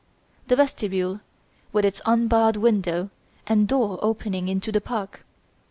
[0.47, 0.55] 3.
[0.57, 1.21] Vestibule,
[1.71, 3.11] with its unbarred window
[3.45, 5.23] and door opening into the park.